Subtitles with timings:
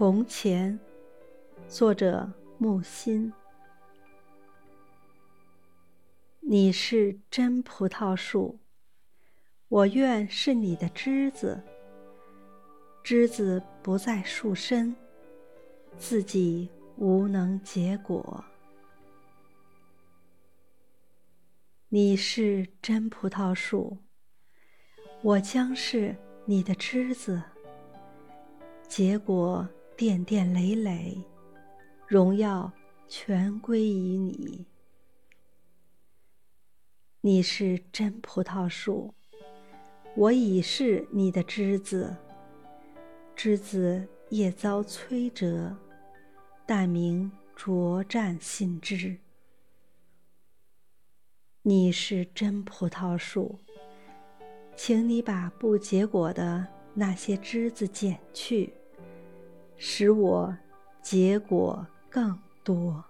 [0.00, 0.80] 从前，
[1.68, 3.30] 作者木心。
[6.40, 8.58] 你是真葡萄树，
[9.68, 11.62] 我愿是你的枝子。
[13.04, 14.96] 枝子不在树身，
[15.98, 18.42] 自己无能结果。
[21.90, 23.98] 你是真葡萄树，
[25.20, 27.42] 我将是你的枝子。
[28.88, 29.68] 结果。
[30.00, 31.22] 殿殿累累，
[32.06, 32.72] 荣耀
[33.06, 34.64] 全归于你。
[37.20, 39.12] 你是真葡萄树，
[40.16, 42.16] 我已是你的枝子。
[43.36, 45.76] 枝子叶遭摧折，
[46.64, 49.18] 但名卓占新枝。
[51.60, 53.58] 你是真葡萄树，
[54.74, 58.72] 请你把不结果的那些枝子剪去。
[59.82, 60.54] 使我
[61.00, 63.02] 结果更多。